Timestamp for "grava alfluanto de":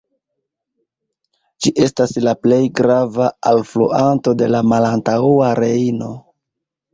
2.79-4.49